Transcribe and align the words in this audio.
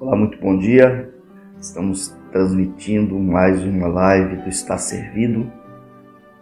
Olá, 0.00 0.16
muito 0.16 0.38
bom 0.38 0.58
dia. 0.58 1.08
Estamos 1.60 2.08
transmitindo 2.32 3.18
mais 3.18 3.62
uma 3.62 3.86
live 3.86 4.42
do 4.42 4.48
Está 4.48 4.76
Servido 4.76 5.50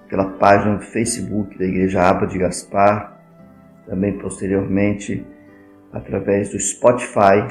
pela 0.09 0.25
página 0.25 0.77
do 0.77 0.83
Facebook 0.83 1.59
da 1.59 1.67
Igreja 1.67 2.03
Aba 2.03 2.27
de 2.27 2.39
Gaspar, 2.39 3.23
também 3.87 4.19
posteriormente 4.19 5.25
através 5.93 6.49
do 6.49 6.59
Spotify, 6.59 7.47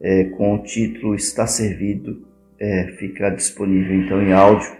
é, 0.00 0.24
com 0.24 0.56
o 0.56 0.62
título 0.62 1.14
Está 1.14 1.46
Servido, 1.46 2.24
é, 2.58 2.88
fica 2.98 3.30
disponível 3.30 3.94
então 3.94 4.22
em 4.22 4.34
áudio 4.34 4.70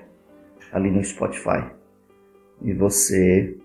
ali 0.71 0.91
no 0.91 1.03
Spotify. 1.03 1.65
E 2.63 2.73
você, 2.75 3.57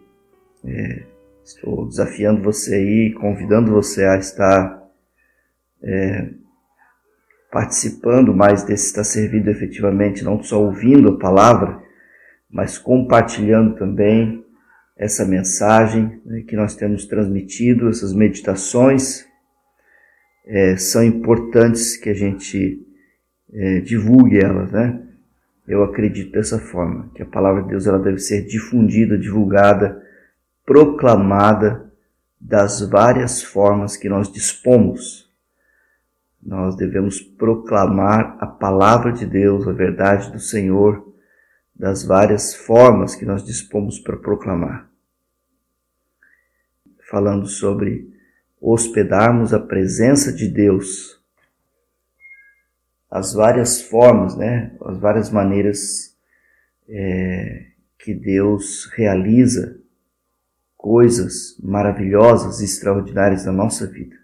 é, 0.65 1.03
estou 1.43 1.87
desafiando 1.87 2.41
você 2.41 2.75
aí, 2.75 3.13
convidando 3.13 3.71
você 3.71 4.05
a 4.05 4.17
estar 4.17 4.81
é, 5.83 6.29
participando 7.51 8.33
mais 8.33 8.63
desse 8.63 8.87
Está 8.87 9.03
Servido 9.03 9.49
efetivamente, 9.49 10.23
não 10.23 10.41
só 10.41 10.63
ouvindo 10.63 11.09
a 11.09 11.19
palavra, 11.19 11.81
mas 12.49 12.77
compartilhando 12.77 13.75
também 13.75 14.43
essa 14.97 15.25
mensagem 15.25 16.21
né, 16.25 16.43
que 16.47 16.55
nós 16.55 16.75
temos 16.75 17.05
transmitido, 17.05 17.89
essas 17.89 18.13
meditações 18.13 19.25
é, 20.45 20.77
são 20.77 21.03
importantes 21.03 21.97
que 21.97 22.09
a 22.09 22.13
gente 22.13 22.79
é, 23.51 23.79
divulgue 23.81 24.39
elas, 24.39 24.71
né? 24.71 24.99
Eu 25.67 25.83
acredito 25.83 26.31
dessa 26.31 26.59
forma, 26.59 27.09
que 27.15 27.23
a 27.23 27.25
palavra 27.25 27.63
de 27.63 27.69
Deus 27.69 27.87
ela 27.87 27.99
deve 27.99 28.17
ser 28.17 28.45
difundida, 28.45 29.17
divulgada, 29.17 30.02
proclamada 30.65 31.91
das 32.39 32.81
várias 32.81 33.41
formas 33.41 33.95
que 33.95 34.09
nós 34.09 34.31
dispomos. 34.31 35.29
Nós 36.41 36.75
devemos 36.75 37.21
proclamar 37.21 38.37
a 38.39 38.45
palavra 38.45 39.13
de 39.13 39.25
Deus, 39.25 39.67
a 39.67 39.71
verdade 39.71 40.31
do 40.31 40.39
Senhor, 40.39 41.13
das 41.73 42.03
várias 42.03 42.53
formas 42.53 43.15
que 43.15 43.25
nós 43.25 43.43
dispomos 43.43 43.97
para 43.99 44.17
proclamar. 44.17 44.89
Falando 47.09 47.47
sobre 47.47 48.11
hospedarmos 48.59 49.53
a 49.53 49.59
presença 49.59 50.31
de 50.33 50.47
Deus, 50.47 51.21
as 53.09 53.33
várias 53.33 53.81
formas, 53.81 54.35
né, 54.35 54.75
as 54.85 54.97
várias 54.97 55.29
maneiras 55.29 56.17
é, 56.89 57.67
que 57.97 58.13
Deus 58.13 58.89
realiza 58.95 59.82
coisas 60.83 61.57
maravilhosas 61.63 62.59
e 62.59 62.65
extraordinárias 62.65 63.45
na 63.45 63.53
nossa 63.53 63.87
vida. 63.87 64.17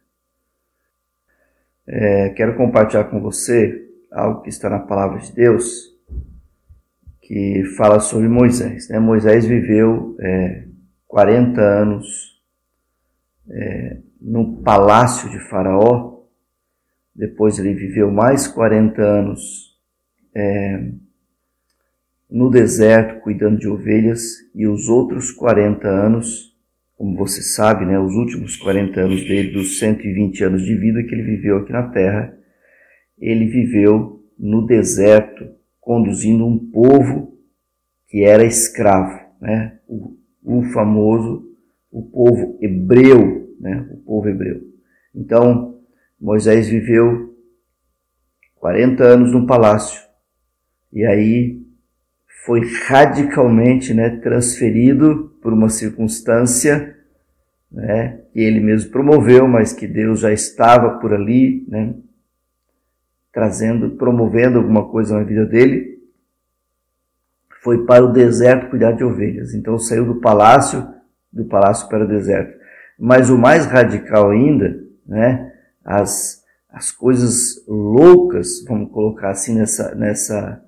É, 1.87 2.31
quero 2.31 2.57
compartilhar 2.57 3.05
com 3.05 3.21
você 3.21 3.89
algo 4.11 4.41
que 4.41 4.49
está 4.49 4.69
na 4.69 4.79
palavra 4.79 5.19
de 5.19 5.31
Deus 5.31 5.97
que 7.21 7.63
fala 7.77 8.01
sobre 8.01 8.27
Moisés. 8.27 8.89
Né? 8.89 8.99
Moisés 8.99 9.45
viveu 9.45 10.17
é, 10.19 10.67
40 11.07 11.61
anos 11.61 12.41
é, 13.49 13.97
no 14.19 14.61
palácio 14.61 15.29
de 15.29 15.39
Faraó, 15.39 16.25
depois 17.15 17.57
ele 17.57 17.73
viveu 17.73 18.11
mais 18.11 18.49
40 18.49 19.01
anos 19.01 19.79
é, 20.35 20.91
no 22.29 22.49
deserto 22.49 23.21
cuidando 23.21 23.59
de 23.59 23.69
ovelhas 23.69 24.23
e 24.53 24.67
os 24.67 24.89
outros 24.89 25.31
40 25.31 25.87
anos, 25.87 26.48
como 26.99 27.15
você 27.15 27.41
sabe, 27.41 27.85
né, 27.85 27.97
os 27.97 28.13
últimos 28.13 28.57
40 28.57 28.99
anos 28.99 29.23
dele, 29.23 29.53
dos 29.53 29.79
120 29.79 30.43
anos 30.43 30.65
de 30.65 30.75
vida 30.75 31.01
que 31.01 31.15
ele 31.15 31.23
viveu 31.23 31.59
aqui 31.59 31.71
na 31.71 31.87
terra, 31.87 32.37
ele 33.17 33.45
viveu 33.45 34.21
no 34.37 34.65
deserto 34.65 35.49
conduzindo 35.79 36.45
um 36.45 36.59
povo 36.59 37.39
que 38.05 38.25
era 38.25 38.43
escravo, 38.43 39.17
né? 39.39 39.79
o, 39.87 40.17
o 40.43 40.61
famoso, 40.73 41.49
o 41.89 42.03
povo 42.03 42.59
hebreu, 42.61 43.55
né? 43.61 43.87
o 43.93 43.97
povo 43.99 44.27
hebreu. 44.27 44.59
Então, 45.15 45.79
Moisés 46.19 46.67
viveu 46.67 47.33
40 48.55 49.01
anos 49.05 49.31
no 49.31 49.47
palácio 49.47 50.01
e 50.91 51.05
aí 51.05 51.65
foi 52.45 52.59
radicalmente 52.87 53.93
né, 53.93 54.17
transferido 54.17 55.28
por 55.41 55.53
uma 55.53 55.69
circunstância 55.69 56.97
né, 57.71 58.21
que 58.33 58.39
ele 58.39 58.59
mesmo 58.59 58.91
promoveu, 58.91 59.47
mas 59.47 59.73
que 59.73 59.87
Deus 59.87 60.21
já 60.21 60.31
estava 60.31 60.99
por 60.99 61.13
ali, 61.13 61.65
né, 61.67 61.93
trazendo, 63.31 63.91
promovendo 63.91 64.57
alguma 64.57 64.89
coisa 64.89 65.17
na 65.17 65.23
vida 65.23 65.45
dele, 65.45 65.99
foi 67.61 67.85
para 67.85 68.03
o 68.03 68.11
deserto 68.11 68.69
cuidar 68.69 68.93
de 68.93 69.03
ovelhas. 69.03 69.53
Então 69.53 69.77
saiu 69.77 70.05
do 70.05 70.15
palácio, 70.15 70.87
do 71.31 71.45
palácio 71.45 71.87
para 71.89 72.05
o 72.05 72.07
deserto. 72.07 72.57
Mas 72.97 73.29
o 73.29 73.37
mais 73.37 73.65
radical 73.65 74.31
ainda, 74.31 74.81
né, 75.05 75.53
as, 75.83 76.43
as 76.69 76.91
coisas 76.91 77.63
loucas, 77.67 78.63
vamos 78.67 78.91
colocar 78.91 79.29
assim 79.29 79.55
nessa, 79.55 79.93
nessa, 79.95 80.63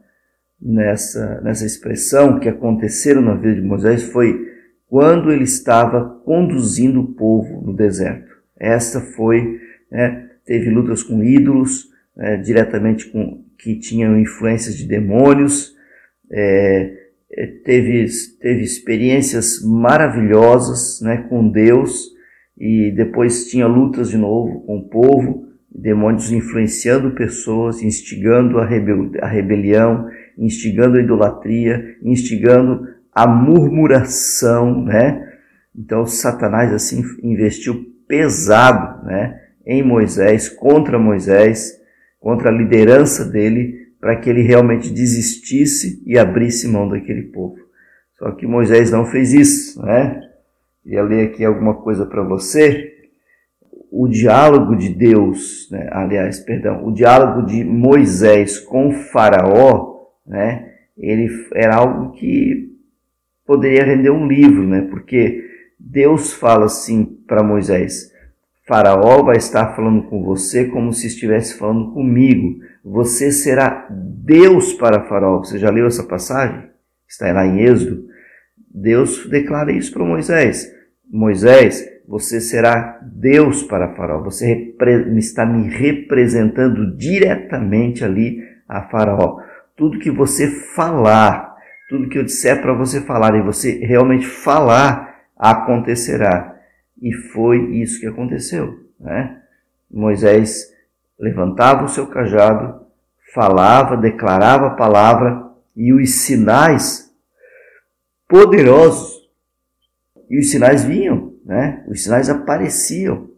nessa, 0.62 1.42
nessa 1.42 1.66
expressão 1.66 2.40
que 2.40 2.48
aconteceram 2.48 3.22
na 3.22 3.34
vida 3.34 3.56
de 3.56 3.62
Moisés 3.62 4.04
foi 4.04 4.51
quando 4.92 5.32
ele 5.32 5.46
estava 5.46 6.04
conduzindo 6.26 7.00
o 7.00 7.14
povo 7.14 7.62
no 7.66 7.74
deserto. 7.74 8.30
Essa 8.60 9.00
foi, 9.00 9.58
né, 9.90 10.32
teve 10.46 10.70
lutas 10.70 11.02
com 11.02 11.24
ídolos, 11.24 11.88
é, 12.18 12.36
diretamente 12.36 13.10
com 13.10 13.42
que 13.58 13.80
tinham 13.80 14.20
influências 14.20 14.76
de 14.76 14.86
demônios, 14.86 15.74
é, 16.30 16.94
é, 17.32 17.48
teve, 17.64 18.06
teve 18.42 18.64
experiências 18.64 19.64
maravilhosas 19.64 21.00
né, 21.02 21.26
com 21.30 21.50
Deus 21.50 22.10
e 22.58 22.92
depois 22.92 23.50
tinha 23.50 23.68
lutas 23.68 24.10
de 24.10 24.18
novo 24.18 24.60
com 24.66 24.80
o 24.80 24.90
povo, 24.90 25.48
demônios 25.74 26.34
influenciando 26.34 27.12
pessoas, 27.12 27.82
instigando 27.82 28.60
a, 28.60 28.66
rebel, 28.66 29.10
a 29.22 29.28
rebelião, 29.28 30.10
instigando 30.38 30.98
a 30.98 31.02
idolatria, 31.02 31.96
instigando 32.04 33.00
a 33.14 33.28
murmuração, 33.28 34.84
né? 34.84 35.30
Então 35.76 36.06
Satanás 36.06 36.74
assim 36.74 37.04
investiu 37.24 37.86
pesado, 38.08 39.06
né, 39.06 39.40
em 39.66 39.82
Moisés, 39.82 40.50
contra 40.50 41.00
Moisés, 41.00 41.80
contra 42.20 42.50
a 42.50 42.54
liderança 42.54 43.24
dele, 43.24 43.94
para 44.00 44.16
que 44.16 44.30
ele 44.30 44.42
realmente 44.42 44.92
desistisse 44.92 46.04
e 46.06 46.18
abrisse 46.18 46.68
mão 46.68 46.90
daquele 46.90 47.24
povo. 47.24 47.56
Só 48.18 48.32
que 48.32 48.46
Moisés 48.46 48.92
não 48.92 49.06
fez 49.06 49.34
isso, 49.34 49.82
né? 49.82 50.20
Ia 50.86 51.04
ler 51.04 51.28
aqui 51.28 51.46
alguma 51.46 51.76
coisa 51.76 52.06
para 52.06 52.24
você. 52.24 52.92
O 53.92 54.08
diálogo 54.08 54.76
de 54.76 54.90
Deus, 54.90 55.70
né? 55.72 55.88
aliás, 55.92 56.40
perdão, 56.40 56.86
o 56.86 56.94
diálogo 56.94 57.46
de 57.46 57.64
Moisés 57.64 58.60
com 58.60 58.92
Faraó, 58.92 60.08
né? 60.26 60.72
Ele 60.98 61.30
era 61.54 61.76
algo 61.76 62.12
que 62.14 62.71
poderia 63.46 63.84
render 63.84 64.10
um 64.10 64.28
livro, 64.28 64.68
né? 64.68 64.82
Porque 64.90 65.44
Deus 65.80 66.34
fala 66.34 66.66
assim 66.66 67.06
para 67.28 67.44
Moisés: 67.44 68.12
Faraó 68.68 69.24
vai 69.24 69.38
estar 69.38 69.76
falando 69.76 70.04
com 70.04 70.24
você 70.24 70.66
como 70.66 70.94
se 70.94 71.08
estivesse 71.08 71.58
falando 71.58 71.92
comigo. 71.92 72.60
Você 72.84 73.32
será 73.32 73.88
Deus 73.90 74.74
para 74.74 75.04
Faraó. 75.04 75.40
Você 75.40 75.58
já 75.58 75.70
leu 75.70 75.88
essa 75.88 76.04
passagem? 76.04 76.70
Está 77.08 77.32
lá 77.32 77.46
em 77.46 77.62
Êxodo. 77.62 78.06
Deus 78.74 79.28
declara 79.30 79.72
isso 79.72 79.92
para 79.92 80.06
Moisés. 80.06 80.72
Moisés, 81.12 81.86
você 82.08 82.40
será 82.40 83.00
Deus 83.02 83.64
para 83.64 83.94
Faraó. 83.96 84.22
Você 84.24 84.74
está 85.18 85.46
me 85.46 85.68
representando 85.68 86.96
diretamente 86.96 88.06
ali 88.06 88.40
a 88.68 88.84
Faraó. 88.84 89.40
Tudo 89.76 90.00
que 90.00 90.10
você 90.10 90.48
falar, 90.48 91.51
tudo 91.92 92.08
que 92.08 92.18
eu 92.18 92.24
disser 92.24 92.62
para 92.62 92.72
você 92.72 93.02
falar 93.02 93.36
e 93.36 93.42
você 93.42 93.80
realmente 93.80 94.26
falar, 94.26 95.26
acontecerá. 95.38 96.58
E 97.02 97.12
foi 97.12 97.58
isso 97.82 98.00
que 98.00 98.08
aconteceu. 98.08 98.80
Né? 98.98 99.42
Moisés 99.92 100.74
levantava 101.20 101.84
o 101.84 101.90
seu 101.90 102.08
cajado, 102.08 102.86
falava, 103.34 103.98
declarava 103.98 104.68
a 104.68 104.76
palavra 104.76 105.52
e 105.76 105.92
os 105.92 106.10
sinais 106.22 107.14
poderosos, 108.26 109.30
e 110.30 110.40
os 110.40 110.50
sinais 110.50 110.86
vinham, 110.86 111.34
né? 111.44 111.84
os 111.90 112.04
sinais 112.04 112.30
apareciam. 112.30 113.30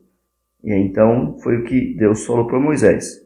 E 0.64 0.72
então 0.72 1.40
foi 1.40 1.58
o 1.58 1.64
que 1.64 1.96
Deus 1.98 2.24
falou 2.24 2.46
para 2.46 2.60
Moisés. 2.60 3.20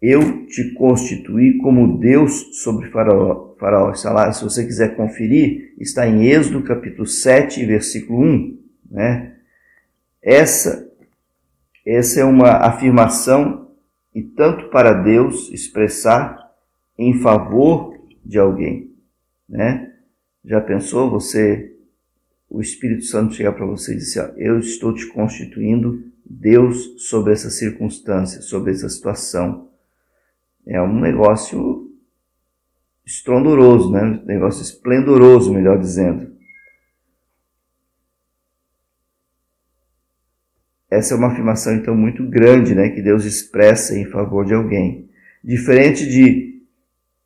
Eu 0.00 0.46
te 0.46 0.72
constituí 0.72 1.58
como 1.58 1.98
Deus 1.98 2.62
sobre 2.62 2.88
Faraó. 2.88 3.54
faraó. 3.58 3.92
Se 3.92 4.42
você 4.42 4.64
quiser 4.64 4.96
conferir, 4.96 5.74
está 5.78 6.06
em 6.06 6.26
Êxodo 6.26 6.62
capítulo 6.62 7.06
7, 7.06 7.66
versículo 7.66 8.22
1. 8.22 8.58
Né? 8.90 9.36
Essa, 10.22 10.90
essa 11.84 12.20
é 12.20 12.24
uma 12.24 12.50
afirmação 12.66 13.68
e 14.14 14.22
tanto 14.22 14.70
para 14.70 14.94
Deus 14.94 15.50
expressar 15.52 16.50
em 16.98 17.20
favor 17.20 17.94
de 18.24 18.38
alguém. 18.38 18.90
Né? 19.46 19.92
Já 20.42 20.62
pensou 20.62 21.10
você, 21.10 21.74
o 22.48 22.62
Espírito 22.62 23.04
Santo 23.04 23.34
chegar 23.34 23.52
para 23.52 23.66
você 23.66 23.92
e 23.92 23.98
dizer, 23.98 24.32
eu 24.38 24.58
estou 24.58 24.94
te 24.94 25.06
constituindo 25.08 26.02
Deus 26.24 26.94
sobre 27.08 27.34
essa 27.34 27.50
circunstância, 27.50 28.40
sobre 28.40 28.72
essa 28.72 28.88
situação 28.88 29.69
é 30.70 30.80
um 30.80 31.00
negócio 31.00 31.90
estrondoroso, 33.04 33.90
né? 33.90 34.02
Um 34.02 34.24
negócio 34.24 34.62
esplendoroso, 34.62 35.52
melhor 35.52 35.80
dizendo. 35.80 36.30
Essa 40.88 41.14
é 41.14 41.16
uma 41.16 41.26
afirmação 41.26 41.74
então 41.74 41.96
muito 41.96 42.24
grande, 42.28 42.74
né, 42.74 42.88
que 42.88 43.00
Deus 43.00 43.24
expressa 43.24 43.96
em 43.96 44.06
favor 44.06 44.44
de 44.44 44.54
alguém, 44.54 45.08
diferente 45.42 46.04
de 46.08 46.64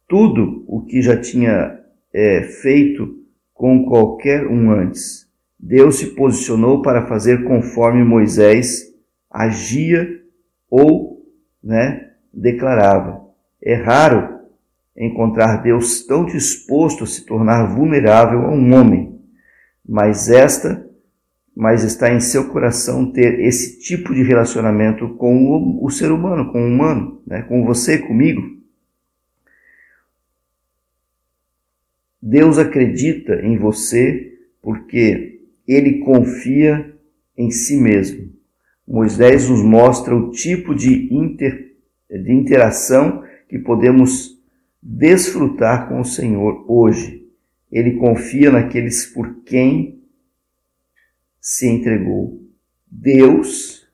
tudo 0.06 0.64
o 0.68 0.84
que 0.84 1.00
já 1.00 1.18
tinha 1.18 1.80
é, 2.12 2.42
feito 2.42 3.24
com 3.54 3.86
qualquer 3.86 4.46
um 4.46 4.70
antes. 4.70 5.26
Deus 5.58 5.96
se 5.96 6.14
posicionou 6.14 6.82
para 6.82 7.06
fazer 7.06 7.44
conforme 7.44 8.04
Moisés 8.04 8.92
agia 9.30 10.06
ou, 10.68 11.24
né, 11.62 12.10
declarava. 12.34 13.23
É 13.64 13.74
raro 13.74 14.40
encontrar 14.94 15.62
Deus 15.62 16.04
tão 16.04 16.26
disposto 16.26 17.04
a 17.04 17.06
se 17.06 17.24
tornar 17.24 17.74
vulnerável 17.74 18.42
a 18.42 18.50
um 18.50 18.74
homem, 18.74 19.18
mas 19.88 20.28
esta, 20.28 20.86
mas 21.56 21.82
está 21.82 22.12
em 22.12 22.20
seu 22.20 22.50
coração 22.50 23.10
ter 23.10 23.40
esse 23.40 23.78
tipo 23.80 24.14
de 24.14 24.22
relacionamento 24.22 25.08
com 25.16 25.46
o, 25.46 25.84
o 25.84 25.90
ser 25.90 26.12
humano, 26.12 26.52
com 26.52 26.62
o 26.62 26.66
humano, 26.66 27.22
né? 27.26 27.42
com 27.42 27.64
você, 27.64 27.98
comigo. 27.98 28.42
Deus 32.20 32.58
acredita 32.58 33.34
em 33.42 33.56
você 33.56 34.38
porque 34.60 35.40
ele 35.66 36.00
confia 36.00 36.94
em 37.36 37.50
si 37.50 37.76
mesmo. 37.78 38.32
Moisés 38.86 39.48
nos 39.48 39.62
mostra 39.62 40.14
o 40.14 40.30
tipo 40.30 40.74
de, 40.74 41.08
inter, 41.14 41.74
de 42.10 42.32
interação 42.32 43.23
que 43.54 43.58
podemos 43.60 44.36
desfrutar 44.82 45.88
com 45.88 46.00
o 46.00 46.04
Senhor 46.04 46.64
hoje. 46.66 47.24
Ele 47.70 47.98
confia 47.98 48.50
naqueles 48.50 49.06
por 49.06 49.44
quem 49.44 50.02
se 51.40 51.68
entregou. 51.68 52.42
Deus 52.90 53.86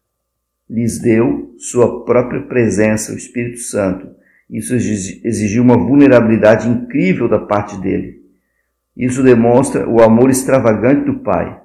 lhes 0.66 0.98
deu 0.98 1.54
sua 1.58 2.06
própria 2.06 2.40
presença, 2.40 3.12
o 3.12 3.16
Espírito 3.18 3.58
Santo. 3.58 4.08
Isso 4.48 4.74
exigiu 4.74 5.62
uma 5.62 5.76
vulnerabilidade 5.76 6.66
incrível 6.66 7.28
da 7.28 7.40
parte 7.40 7.78
dele. 7.82 8.22
Isso 8.96 9.22
demonstra 9.22 9.86
o 9.86 10.02
amor 10.02 10.30
extravagante 10.30 11.04
do 11.04 11.18
Pai, 11.18 11.60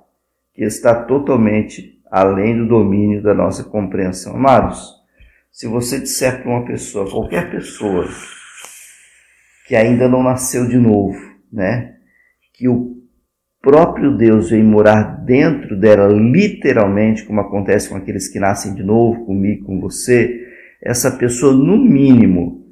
que 0.54 0.66
está 0.66 0.94
totalmente 0.94 1.98
além 2.12 2.58
do 2.58 2.68
domínio 2.68 3.24
da 3.24 3.34
nossa 3.34 3.64
compreensão. 3.64 4.36
Amados, 4.36 4.94
se 5.56 5.68
você 5.68 6.02
disser 6.02 6.42
para 6.42 6.52
uma 6.52 6.66
pessoa, 6.66 7.10
qualquer 7.10 7.50
pessoa, 7.50 8.10
que 9.66 9.74
ainda 9.74 10.06
não 10.06 10.22
nasceu 10.22 10.68
de 10.68 10.78
novo, 10.78 11.18
né? 11.50 11.96
Que 12.54 12.68
o 12.68 12.98
próprio 13.62 14.18
Deus 14.18 14.50
vem 14.50 14.62
morar 14.62 15.04
dentro 15.24 15.80
dela, 15.80 16.12
literalmente, 16.12 17.24
como 17.24 17.40
acontece 17.40 17.88
com 17.88 17.96
aqueles 17.96 18.28
que 18.28 18.38
nascem 18.38 18.75
de 18.75 18.84
novo, 18.84 19.25
comigo, 19.25 19.66
com 19.66 19.80
você, 19.80 20.46
essa 20.81 21.10
pessoa, 21.10 21.54
no 21.54 21.78
mínimo, 21.78 22.68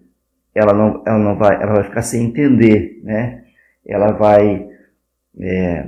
ela 0.53 0.73
não, 0.73 1.01
ela 1.07 1.19
não 1.19 1.37
vai, 1.37 1.55
ela 1.55 1.75
vai 1.75 1.83
ficar 1.85 2.01
sem 2.01 2.25
entender, 2.25 2.99
né? 3.01 3.45
Ela 3.87 4.11
vai, 4.11 4.67
é, 5.39 5.87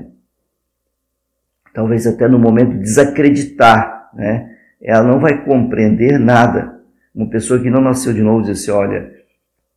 talvez 1.73 2.07
até 2.07 2.25
no 2.29 2.39
momento 2.39 2.77
desacreditar, 2.77 4.11
né? 4.13 4.55
Ela 4.81 5.03
não 5.03 5.19
vai 5.19 5.43
compreender 5.43 6.17
nada 6.17 6.74
uma 7.15 7.29
pessoa 7.29 7.61
que 7.61 7.69
não 7.69 7.79
nasceu 7.79 8.13
de 8.13 8.21
novo 8.21 8.41
diz 8.41 8.61
assim, 8.61 8.71
olha, 8.71 9.09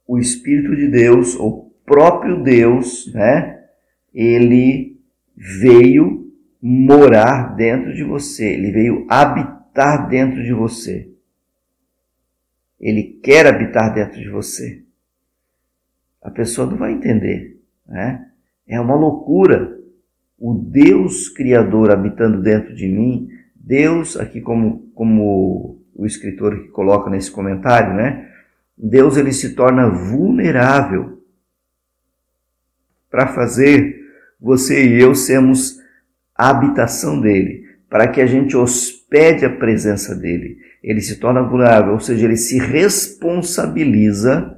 o 0.07 0.19
Espírito 0.19 0.75
de 0.75 0.89
Deus, 0.89 1.37
o 1.37 1.71
próprio 1.87 2.43
Deus, 2.43 3.13
né, 3.15 3.65
ele 4.13 5.01
veio 5.37 6.33
morar 6.61 7.55
dentro 7.55 7.95
de 7.95 8.03
você, 8.03 8.45
ele 8.45 8.73
veio 8.73 9.07
habitar 9.09 10.09
dentro 10.09 10.43
de 10.43 10.53
você. 10.53 11.09
Ele 12.81 13.05
quer 13.23 13.47
habitar 13.47 13.95
dentro 13.95 14.21
de 14.21 14.29
você. 14.29 14.83
A 16.21 16.31
pessoa 16.31 16.69
não 16.69 16.77
vai 16.77 16.93
entender, 16.93 17.61
né? 17.87 18.31
É 18.67 18.81
uma 18.81 18.95
loucura. 18.95 19.79
O 20.39 20.55
Deus 20.55 21.29
Criador 21.29 21.91
habitando 21.91 22.43
dentro 22.43 22.75
de 22.75 22.89
mim, 22.89 23.29
Deus, 23.55 24.17
aqui 24.17 24.41
como, 24.41 24.91
como 24.95 25.81
o 25.99 26.07
escritor 26.07 26.63
que 26.63 26.69
coloca 26.69 27.11
nesse 27.11 27.29
comentário, 27.29 27.93
né? 27.93 28.31
Deus 28.77 29.17
ele 29.17 29.33
se 29.33 29.57
torna 29.57 29.91
vulnerável 29.91 31.21
para 33.11 33.27
fazer 33.27 33.99
você 34.41 34.87
e 34.87 35.03
eu 35.03 35.13
sermos 35.17 35.77
a 36.37 36.51
habitação 36.51 37.21
dele, 37.21 37.65
para 37.91 38.07
que 38.07 38.21
a 38.21 38.27
gente 38.27 38.57
hospede 38.57 39.45
a 39.45 39.51
presença 39.51 40.15
dele. 40.15 40.59
Ele 40.81 41.01
se 41.01 41.17
torna 41.17 41.43
vulnerável, 41.43 41.95
ou 41.95 42.01
seja, 42.01 42.25
ele 42.25 42.37
se 42.37 42.61
responsabiliza 42.61 44.57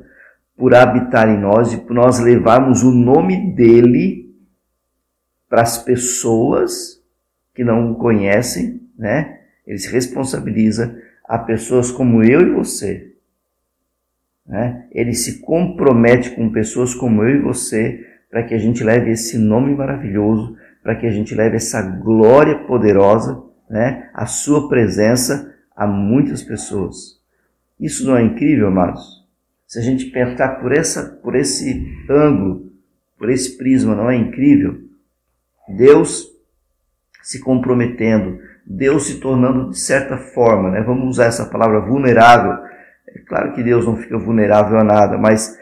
por 0.58 0.74
habitar 0.74 1.26
em 1.30 1.40
nós 1.40 1.72
e 1.72 1.78
por 1.78 1.94
nós 1.94 2.20
levarmos 2.20 2.82
o 2.82 2.90
nome 2.90 3.54
dele 3.54 4.30
para 5.48 5.62
as 5.62 5.82
pessoas 5.82 7.02
que 7.54 7.64
não 7.64 7.92
o 7.92 7.94
conhecem, 7.94 8.82
né? 8.98 9.40
Ele 9.66 9.78
se 9.78 9.90
responsabiliza 9.90 10.94
a 11.24 11.38
pessoas 11.38 11.90
como 11.90 12.22
eu 12.22 12.40
e 12.40 12.50
você. 12.50 13.14
Né? 14.46 14.86
Ele 14.90 15.14
se 15.14 15.40
compromete 15.40 16.30
com 16.30 16.50
pessoas 16.50 16.94
como 16.94 17.22
eu 17.22 17.36
e 17.36 17.40
você 17.40 18.06
para 18.30 18.42
que 18.42 18.54
a 18.54 18.58
gente 18.58 18.82
leve 18.82 19.10
esse 19.10 19.38
nome 19.38 19.74
maravilhoso, 19.74 20.56
para 20.82 20.94
que 20.94 21.06
a 21.06 21.10
gente 21.10 21.34
leve 21.34 21.56
essa 21.56 21.82
glória 21.82 22.58
poderosa, 22.66 23.42
né? 23.68 24.08
a 24.14 24.26
sua 24.26 24.68
presença 24.68 25.54
a 25.74 25.86
muitas 25.86 26.42
pessoas. 26.42 27.20
Isso 27.78 28.06
não 28.06 28.16
é 28.16 28.22
incrível, 28.22 28.68
amados? 28.68 29.24
Se 29.66 29.78
a 29.78 29.82
gente 29.82 30.06
pensar 30.06 30.60
por, 30.60 30.72
essa, 30.72 31.18
por 31.22 31.34
esse 31.36 31.86
ângulo, 32.08 32.72
por 33.16 33.30
esse 33.30 33.56
prisma, 33.56 33.94
não 33.94 34.10
é 34.10 34.16
incrível? 34.16 34.80
Deus 35.68 36.26
se 37.22 37.38
comprometendo 37.38 38.40
Deus 38.66 39.06
se 39.06 39.20
tornando 39.20 39.70
de 39.70 39.78
certa 39.78 40.16
forma, 40.16 40.70
né? 40.70 40.82
vamos 40.82 41.08
usar 41.08 41.26
essa 41.26 41.46
palavra 41.46 41.80
vulnerável. 41.80 42.52
É 43.08 43.18
claro 43.26 43.52
que 43.52 43.62
Deus 43.62 43.86
não 43.86 43.96
fica 43.96 44.18
vulnerável 44.18 44.78
a 44.78 44.84
nada, 44.84 45.18
mas 45.18 45.58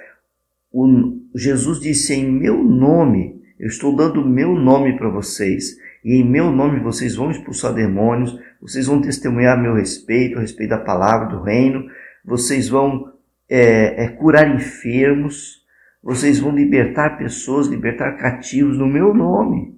o, 0.72 1.18
Jesus 1.34 1.80
disse: 1.80 2.14
em 2.14 2.30
meu 2.30 2.62
nome, 2.62 3.40
eu 3.58 3.68
estou 3.68 3.94
dando 3.94 4.20
o 4.20 4.28
meu 4.28 4.54
nome 4.54 4.96
para 4.96 5.08
vocês, 5.08 5.76
e 6.04 6.20
em 6.20 6.28
meu 6.28 6.50
nome 6.50 6.80
vocês 6.80 7.16
vão 7.16 7.30
expulsar 7.30 7.72
demônios, 7.72 8.38
vocês 8.60 8.86
vão 8.86 9.00
testemunhar 9.00 9.60
meu 9.60 9.74
respeito, 9.74 10.38
a 10.38 10.40
respeito 10.40 10.70
da 10.70 10.78
palavra 10.78 11.28
do 11.28 11.42
reino, 11.42 11.86
vocês 12.24 12.68
vão 12.68 13.12
é, 13.48 14.04
é, 14.04 14.08
curar 14.08 14.54
enfermos, 14.54 15.62
vocês 16.02 16.38
vão 16.38 16.54
libertar 16.54 17.16
pessoas, 17.16 17.66
libertar 17.66 18.12
cativos 18.16 18.78
no 18.78 18.86
meu 18.86 19.14
nome. 19.14 19.77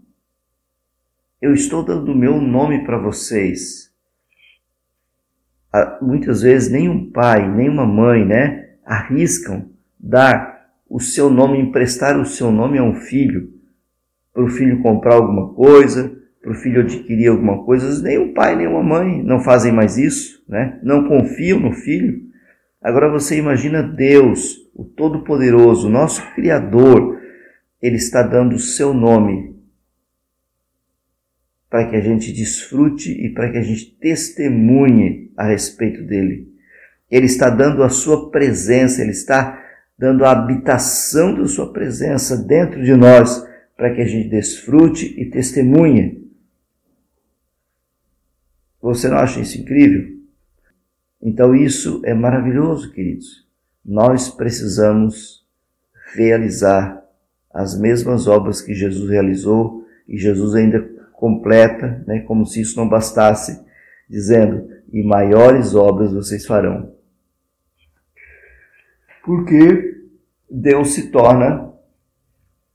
Eu 1.41 1.55
estou 1.55 1.83
dando 1.83 2.13
o 2.13 2.17
meu 2.17 2.39
nome 2.39 2.85
para 2.85 2.99
vocês. 2.99 3.91
Ah, 5.73 5.99
muitas 6.03 6.43
vezes 6.43 6.71
nem 6.71 6.87
um 6.87 7.11
pai, 7.11 7.49
nem 7.49 7.67
uma 7.67 7.87
mãe, 7.87 8.27
né, 8.27 8.75
arriscam 8.85 9.71
dar 9.99 10.69
o 10.87 11.01
seu 11.01 11.31
nome, 11.31 11.59
emprestar 11.59 12.21
o 12.21 12.27
seu 12.27 12.53
nome 12.53 12.77
a 12.77 12.83
um 12.83 12.95
filho, 12.95 13.55
para 14.35 14.45
o 14.45 14.49
filho 14.49 14.83
comprar 14.83 15.15
alguma 15.15 15.55
coisa, 15.55 16.15
para 16.43 16.53
o 16.53 16.57
filho 16.57 16.83
adquirir 16.83 17.29
alguma 17.29 17.65
coisa. 17.65 18.03
Nem 18.03 18.19
um 18.19 18.35
pai, 18.35 18.55
nem 18.55 18.67
uma 18.67 18.83
mãe 18.83 19.23
não 19.23 19.41
fazem 19.41 19.73
mais 19.73 19.97
isso, 19.97 20.45
né? 20.47 20.79
Não 20.83 21.09
confiam 21.09 21.59
no 21.59 21.73
filho. 21.73 22.21
Agora 22.83 23.11
você 23.11 23.39
imagina 23.39 23.83
Deus, 23.83 24.59
o 24.75 24.85
Todo-Poderoso, 24.85 25.89
nosso 25.89 26.23
Criador, 26.35 27.19
Ele 27.81 27.97
está 27.97 28.23
dando 28.23 28.57
o 28.57 28.59
seu 28.59 28.93
nome 28.93 29.59
para 31.71 31.89
que 31.89 31.95
a 31.95 32.01
gente 32.01 32.33
desfrute 32.33 33.13
e 33.13 33.33
para 33.33 33.51
que 33.51 33.57
a 33.57 33.63
gente 33.63 33.97
testemunhe 34.01 35.31
a 35.37 35.47
respeito 35.47 36.03
dele. 36.03 36.53
Ele 37.09 37.27
está 37.27 37.49
dando 37.49 37.85
a 37.85 37.89
sua 37.89 38.29
presença, 38.31 39.01
ele 39.01 39.13
está 39.13 39.65
dando 39.97 40.25
a 40.25 40.33
habitação 40.33 41.35
da 41.35 41.47
sua 41.47 41.73
presença 41.73 42.37
dentro 42.37 42.83
de 42.83 42.95
nós, 42.95 43.47
para 43.77 43.95
que 43.95 44.01
a 44.01 44.07
gente 44.07 44.29
desfrute 44.29 45.07
e 45.19 45.31
testemunhe. 45.31 46.29
Você 48.83 49.09
não 49.09 49.19
acha 49.19 49.41
isso 49.41 49.59
incrível? 49.59 50.19
Então 51.23 51.55
isso 51.55 52.01
é 52.05 52.15
maravilhoso, 52.15 52.93
queridos. 52.93 53.47
Nós 53.85 54.29
precisamos 54.29 55.47
realizar 56.15 57.03
as 57.53 57.79
mesmas 57.79 58.27
obras 58.27 58.61
que 58.61 58.75
Jesus 58.75 59.09
realizou 59.09 59.87
e 60.09 60.19
Jesus 60.19 60.55
ainda 60.55 61.00
completa, 61.21 62.03
né, 62.07 62.21
como 62.21 62.47
se 62.47 62.63
isso 62.63 62.79
não 62.79 62.89
bastasse, 62.89 63.61
dizendo: 64.09 64.67
"E 64.91 65.03
maiores 65.05 65.75
obras 65.75 66.13
vocês 66.13 66.47
farão". 66.47 66.93
Porque 69.23 69.99
Deus 70.51 70.95
se 70.95 71.11
torna 71.11 71.71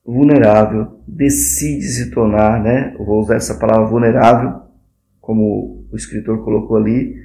vulnerável, 0.05 0.99
decide 1.07 1.87
se 1.87 2.11
tornar, 2.11 2.61
né? 2.61 2.95
vou 2.99 3.19
usar 3.19 3.35
essa 3.35 3.55
palavra 3.55 3.87
vulnerável, 3.87 4.61
como 5.19 5.83
o 5.91 5.95
escritor 5.95 6.43
colocou 6.43 6.77
ali, 6.77 7.15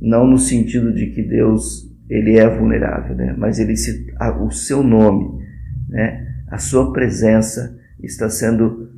não 0.00 0.26
no 0.26 0.38
sentido 0.38 0.92
de 0.92 1.10
que 1.10 1.22
Deus 1.22 1.92
ele 2.08 2.38
é 2.38 2.48
vulnerável, 2.48 3.14
né? 3.14 3.34
Mas 3.36 3.58
ele 3.58 3.76
se, 3.76 4.12
o 4.40 4.50
seu 4.50 4.82
nome, 4.82 5.42
né? 5.88 6.42
A 6.48 6.58
sua 6.58 6.92
presença 6.92 7.78
está 8.02 8.28
sendo 8.28 8.90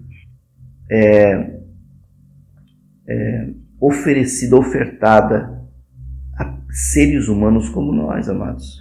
é, 0.90 1.60
é, 3.08 3.48
oferecida, 3.80 4.56
ofertada 4.56 5.62
a 6.38 6.58
seres 6.70 7.28
humanos 7.28 7.68
como 7.68 7.92
nós, 7.92 8.28
amados. 8.28 8.80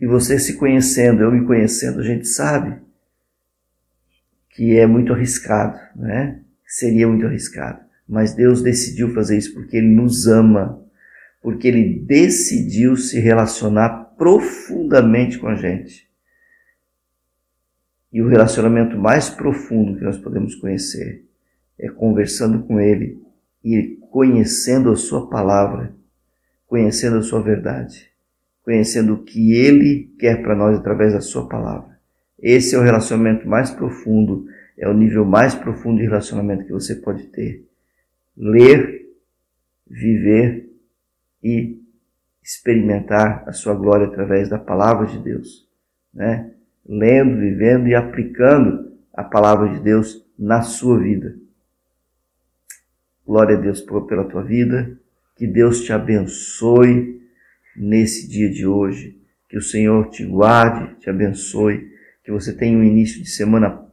E 0.00 0.06
você 0.06 0.38
se 0.38 0.56
conhecendo, 0.56 1.22
eu 1.22 1.32
me 1.32 1.46
conhecendo, 1.46 2.00
a 2.00 2.04
gente 2.04 2.26
sabe 2.26 2.80
que 4.50 4.78
é 4.78 4.86
muito 4.86 5.12
arriscado, 5.12 5.78
né? 5.94 6.40
Seria 6.66 7.06
muito 7.06 7.26
arriscado. 7.26 7.80
Mas 8.08 8.34
Deus 8.34 8.62
decidiu 8.62 9.12
fazer 9.14 9.36
isso 9.36 9.52
porque 9.54 9.76
Ele 9.76 9.88
nos 9.88 10.26
ama, 10.26 10.82
porque 11.42 11.68
Ele 11.68 12.00
decidiu 12.06 12.96
se 12.96 13.18
relacionar 13.20 14.14
profundamente 14.16 15.38
com 15.38 15.48
a 15.48 15.54
gente. 15.54 16.05
E 18.12 18.22
o 18.22 18.28
relacionamento 18.28 18.96
mais 18.96 19.28
profundo 19.28 19.98
que 19.98 20.04
nós 20.04 20.18
podemos 20.18 20.54
conhecer 20.54 21.24
é 21.78 21.88
conversando 21.88 22.62
com 22.64 22.80
Ele 22.80 23.20
e 23.64 23.98
conhecendo 24.10 24.90
a 24.90 24.96
Sua 24.96 25.28
palavra, 25.28 25.94
conhecendo 26.66 27.18
a 27.18 27.22
Sua 27.22 27.42
verdade, 27.42 28.10
conhecendo 28.62 29.14
o 29.14 29.22
que 29.22 29.52
Ele 29.52 30.10
quer 30.18 30.42
para 30.42 30.54
nós 30.54 30.78
através 30.78 31.12
da 31.12 31.20
Sua 31.20 31.48
palavra. 31.48 31.96
Esse 32.38 32.74
é 32.74 32.78
o 32.78 32.82
relacionamento 32.82 33.48
mais 33.48 33.70
profundo, 33.70 34.46
é 34.78 34.88
o 34.88 34.94
nível 34.94 35.24
mais 35.24 35.54
profundo 35.54 35.98
de 35.98 36.04
relacionamento 36.04 36.64
que 36.64 36.72
você 36.72 36.94
pode 36.94 37.24
ter. 37.28 37.64
Ler, 38.36 39.06
viver 39.86 40.70
e 41.42 41.80
experimentar 42.42 43.44
a 43.48 43.52
sua 43.52 43.74
glória 43.74 44.06
através 44.06 44.48
da 44.48 44.58
palavra 44.58 45.06
de 45.06 45.18
Deus, 45.18 45.68
né? 46.12 46.52
Lendo, 46.88 47.40
vivendo 47.40 47.88
e 47.88 47.94
aplicando 47.94 48.92
a 49.12 49.24
palavra 49.24 49.68
de 49.70 49.80
Deus 49.80 50.24
na 50.38 50.62
sua 50.62 50.98
vida. 50.98 51.34
Glória 53.26 53.56
a 53.56 53.60
Deus 53.60 53.80
pela 53.80 54.24
tua 54.24 54.42
vida. 54.42 54.98
Que 55.36 55.46
Deus 55.46 55.82
te 55.82 55.92
abençoe 55.92 57.20
nesse 57.76 58.28
dia 58.28 58.50
de 58.50 58.66
hoje. 58.66 59.18
Que 59.48 59.58
o 59.58 59.62
Senhor 59.62 60.10
te 60.10 60.24
guarde, 60.24 60.94
te 61.00 61.10
abençoe. 61.10 61.90
Que 62.22 62.30
você 62.30 62.52
tenha 62.52 62.78
um 62.78 62.84
início 62.84 63.22
de 63.22 63.30
semana 63.30 63.84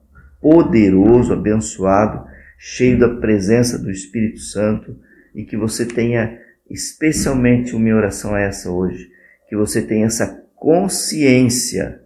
poderoso, 0.44 1.32
abençoado, 1.32 2.28
cheio 2.58 3.00
da 3.00 3.10
presença 3.16 3.80
do 3.80 3.90
Espírito 3.90 4.40
Santo 4.40 5.00
e 5.34 5.46
que 5.46 5.56
você 5.56 5.86
tenha 5.86 6.38
especialmente 6.70 7.76
uma 7.76 7.96
oração 7.96 8.36
é 8.36 8.46
essa 8.48 8.70
hoje, 8.70 9.10
que 9.48 9.56
você 9.56 9.82
tenha 9.82 10.06
essa 10.06 10.46
consciência 10.56 12.03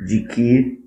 de 0.00 0.20
que 0.26 0.80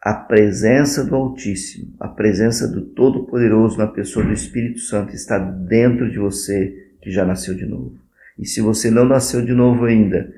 a 0.00 0.14
presença 0.14 1.04
do 1.04 1.14
Altíssimo, 1.14 1.94
a 1.98 2.08
presença 2.08 2.68
do 2.68 2.82
Todo-Poderoso 2.82 3.78
na 3.78 3.86
pessoa 3.86 4.24
do 4.24 4.32
Espírito 4.32 4.80
Santo 4.80 5.14
está 5.14 5.38
dentro 5.38 6.10
de 6.10 6.18
você 6.18 6.92
que 7.02 7.10
já 7.10 7.24
nasceu 7.24 7.54
de 7.54 7.66
novo. 7.66 7.98
E 8.38 8.46
se 8.46 8.60
você 8.60 8.90
não 8.90 9.04
nasceu 9.04 9.44
de 9.44 9.52
novo 9.52 9.84
ainda, 9.84 10.32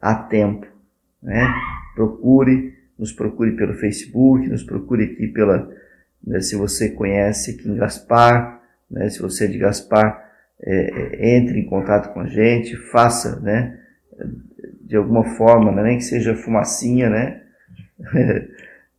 há 0.00 0.14
tempo, 0.14 0.66
né? 1.22 1.46
Procure, 1.94 2.74
nos 2.98 3.12
procure 3.12 3.52
pelo 3.52 3.74
Facebook, 3.74 4.48
nos 4.48 4.64
procure 4.64 5.04
aqui 5.04 5.28
pela, 5.28 5.70
né, 6.22 6.40
se 6.40 6.56
você 6.56 6.90
conhece 6.90 7.52
aqui 7.52 7.68
em 7.68 7.76
Gaspar, 7.76 8.60
né, 8.90 9.08
se 9.08 9.20
você 9.20 9.44
é 9.44 9.48
de 9.48 9.58
Gaspar, 9.58 10.22
é, 10.60 10.74
é, 10.74 11.36
entre 11.36 11.58
em 11.58 11.66
contato 11.66 12.12
com 12.12 12.20
a 12.20 12.26
gente, 12.26 12.76
faça, 12.76 13.40
né, 13.40 13.78
de 14.86 14.96
alguma 14.96 15.24
forma, 15.24 15.72
né, 15.72 15.82
nem 15.82 15.98
que 15.98 16.04
seja 16.04 16.34
fumacinha, 16.34 17.08
né, 17.08 17.40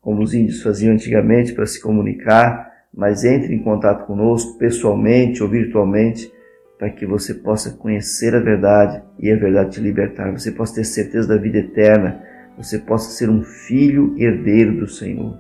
como 0.02 0.24
os 0.24 0.34
índios 0.34 0.62
faziam 0.62 0.94
antigamente 0.94 1.54
para 1.54 1.66
se 1.66 1.82
comunicar, 1.82 2.74
mas 2.94 3.24
entre 3.24 3.54
em 3.54 3.62
contato 3.62 4.06
conosco 4.06 4.58
pessoalmente 4.58 5.44
ou 5.44 5.50
virtualmente, 5.50 6.32
para 6.78 6.90
que 6.90 7.06
você 7.06 7.34
possa 7.34 7.72
conhecer 7.72 8.36
a 8.36 8.40
verdade 8.40 9.02
e 9.20 9.32
a 9.32 9.36
verdade 9.36 9.72
te 9.72 9.82
libertar, 9.82 10.32
você 10.32 10.52
possa 10.52 10.76
ter 10.76 10.84
certeza 10.84 11.28
da 11.28 11.38
vida 11.38 11.60
eterna, 11.60 12.22
você 12.58 12.80
possa 12.80 13.12
ser 13.12 13.30
um 13.30 13.44
filho 13.44 14.14
herdeiro 14.18 14.78
do 14.78 14.88
Senhor. 14.88 15.38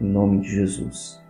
Em 0.00 0.06
nome 0.06 0.40
de 0.40 0.50
Jesus. 0.50 1.20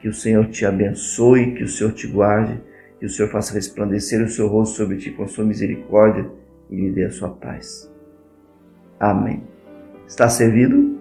Que 0.00 0.08
o 0.08 0.12
Senhor 0.12 0.46
te 0.46 0.64
abençoe, 0.64 1.54
que 1.54 1.64
o 1.64 1.68
Senhor 1.68 1.92
te 1.92 2.06
guarde, 2.06 2.60
que 2.98 3.06
o 3.06 3.10
Senhor 3.10 3.28
faça 3.30 3.54
resplandecer 3.54 4.22
o 4.22 4.28
seu 4.28 4.46
rosto 4.46 4.76
sobre 4.76 4.96
ti 4.96 5.10
com 5.10 5.26
sua 5.26 5.44
misericórdia 5.44 6.28
e 6.70 6.76
lhe 6.76 6.90
dê 6.90 7.04
a 7.04 7.10
sua 7.10 7.30
paz. 7.30 7.92
Amém. 8.98 9.42
Está 10.06 10.28
servido? 10.28 10.97